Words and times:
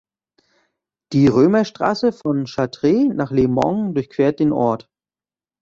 Die 1.13 1.27
Römerstraße 1.27 2.11
von 2.11 2.47
Chartres 2.47 3.11
nach 3.13 3.29
Le 3.29 3.47
Mans 3.47 3.93
durchquert 3.93 4.39
den 4.39 4.51
Ort. 4.51 4.89